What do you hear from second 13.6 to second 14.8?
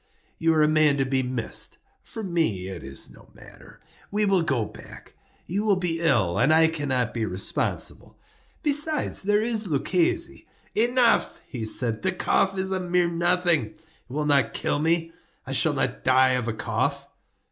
it will not kill